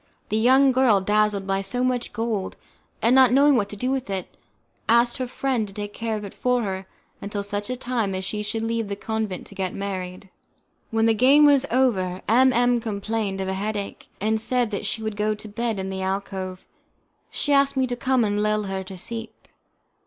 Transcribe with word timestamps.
The 0.29 0.37
young 0.37 0.71
girl, 0.71 0.99
dazzled 0.99 1.45
by 1.45 1.61
so 1.61 1.83
much 1.83 2.11
gold, 2.11 2.55
and 3.03 3.13
not 3.13 3.31
knowing 3.31 3.55
what 3.55 3.69
to 3.69 3.75
do 3.75 3.91
with 3.91 4.09
it, 4.09 4.35
asked 4.89 5.17
her 5.17 5.27
friend 5.27 5.67
to 5.67 5.75
take 5.75 5.93
care 5.93 6.17
of 6.17 6.23
it 6.23 6.33
for 6.33 6.63
her 6.63 6.87
until 7.21 7.43
such 7.43 7.67
time 7.77 8.15
as 8.15 8.25
she 8.25 8.41
should 8.41 8.63
leave 8.63 8.87
the 8.87 8.95
convent 8.95 9.45
to 9.45 9.53
get 9.53 9.75
married. 9.75 10.31
When 10.89 11.05
the 11.05 11.13
game 11.13 11.45
was 11.45 11.67
over, 11.69 12.23
M 12.27 12.51
M 12.51 12.81
complained 12.81 13.41
of 13.41 13.47
a 13.47 13.53
headache, 13.53 14.07
and 14.19 14.41
said 14.41 14.71
that 14.71 14.87
she 14.87 15.03
would 15.03 15.15
go 15.15 15.35
to 15.35 15.47
bed 15.47 15.77
in 15.77 15.91
the 15.91 16.01
alcove: 16.01 16.65
she 17.29 17.53
asked 17.53 17.77
me 17.77 17.85
to 17.85 17.95
come 17.95 18.23
and 18.23 18.41
lull 18.41 18.63
her 18.63 18.83
to 18.85 18.97
sleep. 18.97 19.47